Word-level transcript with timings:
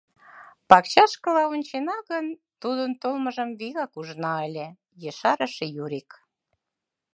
—Пакчашкыла 0.69 1.43
ончена 1.53 1.97
гын, 2.09 2.25
тудын 2.61 2.91
толмыжым 3.01 3.49
вигак 3.59 3.91
ужына 3.99 4.33
ыле,— 4.47 4.67
ешарыш 5.09 5.53
Юрик. 5.83 6.09